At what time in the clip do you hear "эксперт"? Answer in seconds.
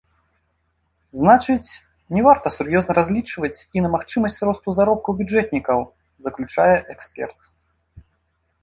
6.97-7.39